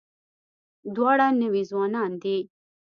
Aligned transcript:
دواړه 0.95 1.27
نوي 1.41 1.63
ځوانان 1.69 2.11
دي. 2.21 2.37